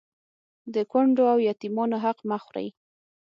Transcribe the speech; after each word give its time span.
د 0.73 0.75
کونډو 0.91 1.23
او 1.33 1.37
يتيمانو 1.49 1.97
حق 2.03 2.17
مه 2.29 2.37
خورئ 2.43 2.67